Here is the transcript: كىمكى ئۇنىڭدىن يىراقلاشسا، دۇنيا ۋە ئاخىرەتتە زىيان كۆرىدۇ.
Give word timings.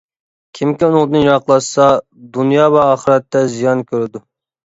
كىمكى 0.59 0.87
ئۇنىڭدىن 0.87 1.21
يىراقلاشسا، 1.25 1.89
دۇنيا 2.37 2.65
ۋە 2.77 2.85
ئاخىرەتتە 2.87 3.43
زىيان 3.57 3.87
كۆرىدۇ. 3.93 4.23